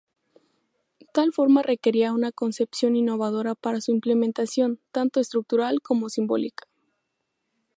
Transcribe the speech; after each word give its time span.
Tal 1.13 1.31
forma 1.31 1.61
requería 1.61 2.11
una 2.11 2.31
concepción 2.31 2.95
innovadora 2.95 3.53
para 3.53 3.81
su 3.81 3.91
implementación, 3.91 4.79
tanto 4.91 5.19
estructural 5.19 5.79
como 5.83 6.09
simbólica. 6.09 6.65